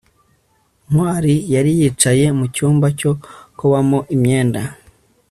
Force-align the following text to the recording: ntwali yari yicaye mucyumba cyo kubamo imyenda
ntwali 0.89 1.33
yari 1.53 1.71
yicaye 1.79 2.25
mucyumba 2.37 2.87
cyo 2.99 3.11
kubamo 3.57 3.99
imyenda 4.15 4.61